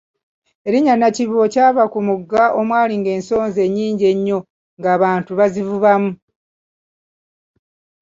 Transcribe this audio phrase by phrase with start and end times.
[0.67, 4.39] Erinnya Nakivubo kyava ku mugga omwalinga ensonzi ennyingi ennyo
[4.79, 6.11] ng'abantu bazivubamu.